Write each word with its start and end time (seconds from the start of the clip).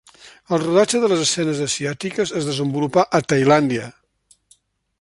El 0.55 0.59
rodatge 0.61 1.01
de 1.03 1.09
les 1.11 1.19
escenes 1.25 1.61
asiàtiques 1.65 2.33
es 2.39 2.47
desenvolupà 2.49 3.05
a 3.19 3.21
Tailàndia. 3.35 3.85